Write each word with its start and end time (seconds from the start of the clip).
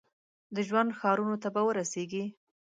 د 0.55 0.57
ژوند 0.67 0.89
ښارونو 0.99 1.35
ته 1.43 1.47
به 1.55 1.61
ورسیږي؟ 1.67 2.25